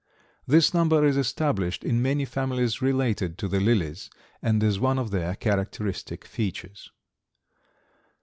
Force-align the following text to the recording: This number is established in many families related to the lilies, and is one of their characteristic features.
This 0.47 0.73
number 0.73 1.05
is 1.05 1.15
established 1.15 1.83
in 1.83 2.01
many 2.01 2.25
families 2.25 2.81
related 2.81 3.37
to 3.37 3.47
the 3.47 3.59
lilies, 3.59 4.09
and 4.41 4.63
is 4.63 4.79
one 4.79 4.97
of 4.97 5.11
their 5.11 5.35
characteristic 5.35 6.25
features. 6.25 6.89